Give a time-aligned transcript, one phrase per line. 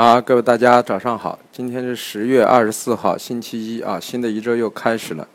[0.00, 5.28] 啊，各位大家早上好，今天是十月二十四号，星期一啊，新的一周又开始了。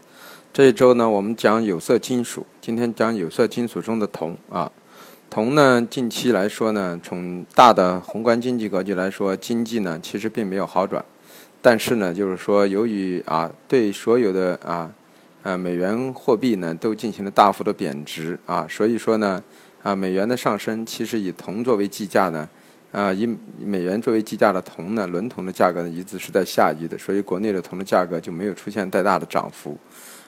[0.51, 4.71] 这一周呢，我们讲有色金属，今天讲有色金属中的铜啊。
[5.29, 11.05] 铜呢，近期来说呢，从大的宏观经济格局来说，经济呢其实并没有好转。
[11.61, 14.91] 但是呢，就是说，由于啊，对所有的啊，
[15.43, 19.43] 呃，美元货币呢都进行了大幅的贬值啊，所以说呢，
[19.83, 22.49] 啊，美元的上升其实以铜作为计价呢，
[22.95, 23.27] 啊，以
[23.59, 29.77] 美元作为计价的铜呢，伦铜的价格呢一直是在下移的，所以国内的铜的价格就没有出现太大的涨幅，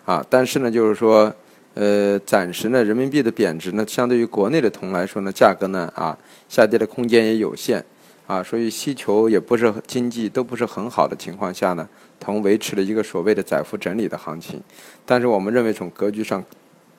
[0.04, 1.34] 啊，但是呢，就是说，
[1.76, 6.18] 呃，暂时呢，人民币的贬值呢，相对于国内的铜来说呢，价格呢，啊，
[6.50, 7.82] 下跌的空间也有限。
[8.28, 11.88] 啊，所以需求也不是经济都不是很好的情况下呢，
[12.20, 14.62] 铜维持了一个所谓的窄幅整理的行情。
[15.06, 16.44] 但是我们认为从格局上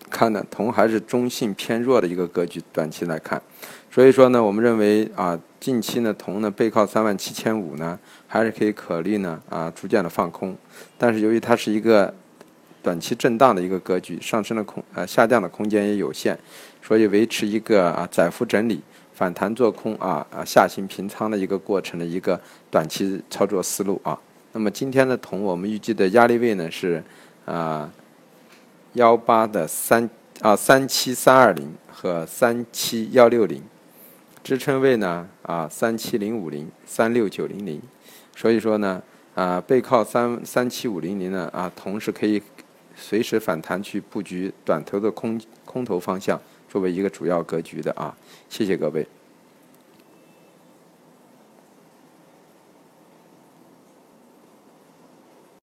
[0.09, 3.43] 看呢，铜还是中性偏弱的一个格局，短期来看。
[3.91, 10.57] 所以说呢，我们认为啊，近期呢，铜呢背靠三万七千五呢，还是可以考虑呢啊，逐渐的放空。
[10.97, 12.15] 但是由于它是一个
[12.83, 16.39] 短期震荡的一个格局，上升的空呃下降的空间也有限，
[16.83, 18.81] 所以维持一个啊窄幅整理。
[19.13, 24.17] 反弹做空啊啊下行平仓的一个过程的一个短期操作思路啊。
[24.53, 27.03] 那么今天的铜，我们预计的压力位呢是
[27.45, 27.91] 啊
[28.93, 30.09] 幺八的三
[30.41, 33.61] 啊三七三二零和三七幺六零，
[34.49, 37.79] 支撑位呢啊三七零五零三六九零零。
[38.35, 39.03] 所以说呢
[39.35, 42.43] 啊背靠三三七五零零呢啊同时可以
[42.97, 46.41] 随时反弹去布局短头的空空头方向。
[46.67, 48.17] 作为一个主要格局的啊，
[48.49, 49.07] 谢谢各位。